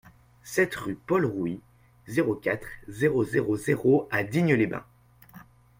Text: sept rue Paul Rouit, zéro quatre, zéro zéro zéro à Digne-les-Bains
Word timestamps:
sept 0.41 0.73
rue 0.77 0.95
Paul 0.95 1.27
Rouit, 1.27 1.61
zéro 2.07 2.33
quatre, 2.33 2.65
zéro 2.87 3.23
zéro 3.23 3.55
zéro 3.55 4.07
à 4.09 4.23
Digne-les-Bains 4.23 4.83